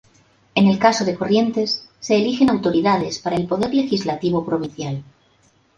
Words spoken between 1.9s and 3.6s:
se eligen autoridades para el